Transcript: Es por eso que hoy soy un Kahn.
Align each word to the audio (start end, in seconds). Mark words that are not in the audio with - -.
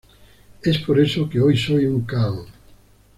Es 0.63 0.79
por 0.79 0.99
eso 0.99 1.29
que 1.29 1.39
hoy 1.39 1.55
soy 1.55 1.85
un 1.85 2.01
Kahn. 2.05 2.47